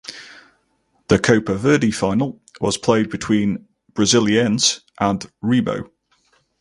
The 1.09 1.19
Copa 1.19 1.53
Verde 1.53 1.91
final 1.91 2.41
was 2.59 2.75
played 2.75 3.11
between 3.11 3.67
Brasiliense 3.93 4.81
and 4.99 5.23
Remo. 5.43 5.91